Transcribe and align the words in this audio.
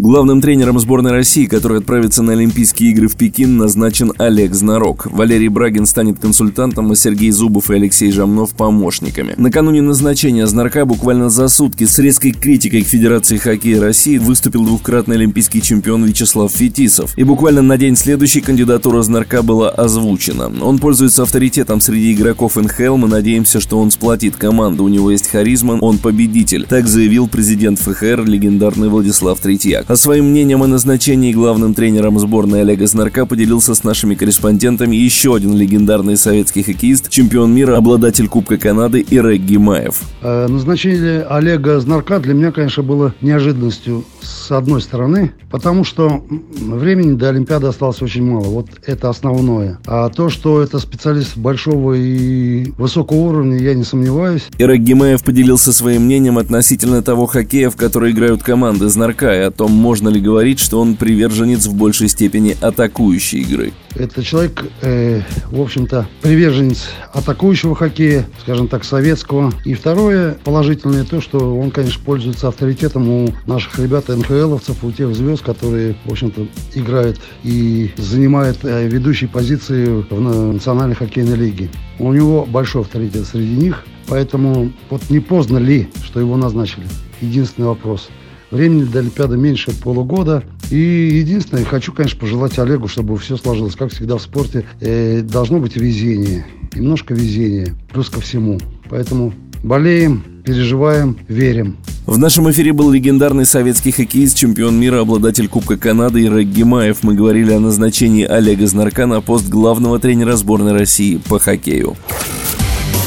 Главным 0.00 0.40
тренером 0.40 0.78
сборной 0.78 1.10
России, 1.10 1.44
который 1.44 1.76
отправится 1.76 2.22
на 2.22 2.32
Олимпийские 2.32 2.92
игры 2.92 3.06
в 3.06 3.16
Пекин, 3.16 3.58
назначен 3.58 4.14
Олег 4.16 4.54
Знарок. 4.54 5.04
Валерий 5.04 5.48
Брагин 5.48 5.84
станет 5.84 6.18
консультантом, 6.18 6.90
а 6.90 6.96
Сергей 6.96 7.30
Зубов 7.30 7.70
и 7.70 7.74
Алексей 7.74 8.10
Жамнов– 8.10 8.54
помощниками. 8.56 9.34
Накануне 9.36 9.82
назначения 9.82 10.46
Знарка 10.46 10.86
буквально 10.86 11.28
за 11.28 11.48
сутки 11.48 11.84
с 11.84 11.98
резкой 11.98 12.32
критикой 12.32 12.82
к 12.82 12.86
Федерации 12.86 13.36
хоккея 13.36 13.78
России 13.78 14.16
выступил 14.16 14.64
двукратный 14.64 15.16
олимпийский 15.16 15.60
чемпион 15.60 16.02
Вячеслав 16.04 16.50
Фетисов. 16.50 17.12
И 17.18 17.22
буквально 17.22 17.60
на 17.60 17.76
день 17.76 17.94
следующий 17.94 18.40
кандидатура 18.40 19.02
Знарка 19.02 19.42
была 19.42 19.68
озвучена. 19.68 20.50
Он 20.62 20.78
пользуется 20.78 21.24
авторитетом 21.24 21.82
среди 21.82 22.14
игроков 22.14 22.56
НХЛ, 22.56 22.96
мы 22.96 23.06
надеемся, 23.06 23.60
что 23.60 23.78
он 23.78 23.90
сплотит 23.90 24.36
команду, 24.36 24.84
у 24.84 24.88
него 24.88 25.10
есть 25.10 25.28
харизма, 25.28 25.72
он 25.72 25.98
победитель. 25.98 26.64
Так 26.66 26.88
заявил 26.88 27.28
президент 27.28 27.78
ФХР, 27.80 28.24
легендарный 28.24 28.88
Владислав 28.88 29.38
Третьяк. 29.38 29.89
А 29.90 29.96
своим 29.96 30.26
мнением 30.26 30.62
о 30.62 30.68
назначении 30.68 31.32
главным 31.32 31.74
тренером 31.74 32.16
сборной 32.20 32.60
Олега 32.60 32.86
Знарка 32.86 33.26
поделился 33.26 33.74
с 33.74 33.82
нашими 33.82 34.14
корреспондентами 34.14 34.94
еще 34.94 35.34
один 35.34 35.56
легендарный 35.56 36.16
советский 36.16 36.62
хоккеист, 36.62 37.10
чемпион 37.10 37.52
мира, 37.52 37.76
обладатель 37.76 38.28
Кубка 38.28 38.56
Канады 38.56 39.04
Ирек 39.10 39.40
Гимаев. 39.40 40.00
Э, 40.22 40.46
назначение 40.46 41.22
Олега 41.22 41.80
Знарка 41.80 42.20
для 42.20 42.34
меня, 42.34 42.52
конечно, 42.52 42.84
было 42.84 43.16
неожиданностью 43.20 44.04
с 44.22 44.52
одной 44.52 44.80
стороны, 44.80 45.32
потому 45.50 45.82
что 45.82 46.22
времени 46.28 47.16
до 47.16 47.30
Олимпиады 47.30 47.66
осталось 47.66 48.00
очень 48.00 48.24
мало. 48.24 48.44
Вот 48.44 48.66
это 48.86 49.08
основное. 49.08 49.80
А 49.86 50.08
то, 50.08 50.28
что 50.28 50.62
это 50.62 50.78
специалист 50.78 51.36
большого 51.36 51.94
и 51.94 52.70
высокого 52.78 53.18
уровня, 53.18 53.58
я 53.58 53.74
не 53.74 53.82
сомневаюсь. 53.82 54.46
Ирек 54.58 54.82
Гимаев 54.82 55.24
поделился 55.24 55.72
своим 55.72 56.02
мнением 56.02 56.38
относительно 56.38 57.02
того 57.02 57.26
хоккея, 57.26 57.70
в 57.70 57.76
который 57.76 58.12
играют 58.12 58.44
команды 58.44 58.88
Знарка, 58.88 59.34
и 59.34 59.40
о 59.40 59.50
том, 59.50 59.79
можно 59.80 60.08
ли 60.08 60.20
говорить, 60.20 60.60
что 60.60 60.80
он 60.80 60.94
приверженец 60.94 61.66
в 61.66 61.74
большей 61.74 62.08
степени 62.08 62.56
атакующей 62.60 63.40
игры. 63.40 63.72
Это 63.96 64.22
человек, 64.22 64.64
э, 64.82 65.22
в 65.50 65.60
общем-то, 65.60 66.06
приверженец 66.22 66.90
атакующего 67.12 67.74
хоккея, 67.74 68.26
скажем 68.42 68.68
так, 68.68 68.84
советского. 68.84 69.52
И 69.64 69.74
второе 69.74 70.36
положительное 70.44 71.04
то, 71.04 71.20
что 71.20 71.58
он, 71.58 71.70
конечно, 71.70 72.00
пользуется 72.04 72.48
авторитетом 72.48 73.08
у 73.08 73.34
наших 73.46 73.78
ребят 73.78 74.08
НХЛовцев, 74.08 74.84
у 74.84 74.92
тех 74.92 75.14
звезд, 75.16 75.42
которые, 75.42 75.96
в 76.04 76.12
общем-то, 76.12 76.46
играют 76.74 77.18
и 77.42 77.90
занимают 77.96 78.58
э, 78.62 78.86
ведущие 78.86 79.28
позиции 79.28 79.86
в 79.86 80.20
Национальной 80.20 80.94
хоккейной 80.94 81.36
лиге. 81.36 81.70
У 81.98 82.12
него 82.12 82.44
большой 82.44 82.82
авторитет 82.82 83.26
среди 83.26 83.54
них, 83.54 83.84
поэтому 84.06 84.70
вот 84.90 85.02
не 85.10 85.20
поздно 85.20 85.58
ли, 85.58 85.88
что 86.04 86.20
его 86.20 86.36
назначили? 86.36 86.86
Единственный 87.20 87.66
вопрос– 87.66 88.08
Времени 88.50 88.84
до 88.84 88.98
Олимпиады 88.98 89.36
меньше 89.36 89.72
полугода. 89.72 90.42
И 90.70 90.76
единственное, 90.76 91.64
хочу, 91.64 91.92
конечно, 91.92 92.18
пожелать 92.18 92.58
Олегу, 92.58 92.88
чтобы 92.88 93.16
все 93.18 93.36
сложилось. 93.36 93.76
Как 93.76 93.92
всегда 93.92 94.16
в 94.16 94.22
спорте, 94.22 94.64
э, 94.80 95.22
должно 95.22 95.58
быть 95.60 95.76
везение. 95.76 96.46
Немножко 96.74 97.14
везения. 97.14 97.74
Плюс 97.92 98.08
ко 98.08 98.20
всему. 98.20 98.58
Поэтому 98.88 99.32
болеем, 99.62 100.24
переживаем, 100.44 101.16
верим. 101.28 101.76
В 102.06 102.18
нашем 102.18 102.50
эфире 102.50 102.72
был 102.72 102.90
легендарный 102.90 103.46
советский 103.46 103.92
хоккеист, 103.92 104.36
чемпион 104.36 104.80
мира, 104.80 105.00
обладатель 105.00 105.46
Кубка 105.46 105.76
Канады 105.76 106.24
Ирек 106.24 106.48
Гимаев. 106.48 107.02
Мы 107.02 107.14
говорили 107.14 107.52
о 107.52 107.60
назначении 107.60 108.24
Олега 108.24 108.66
Знарка 108.66 109.06
на 109.06 109.20
пост 109.20 109.48
главного 109.48 110.00
тренера 110.00 110.34
сборной 110.34 110.72
России 110.72 111.20
по 111.28 111.38
хоккею. 111.38 111.96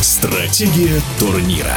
Стратегия 0.00 1.00
турнира. 1.18 1.76